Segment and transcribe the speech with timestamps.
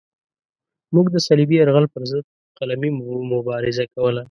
[0.93, 2.23] موږ د صلیبي یرغل پرضد
[2.57, 2.89] قلمي
[3.31, 4.19] مبارزه کوله.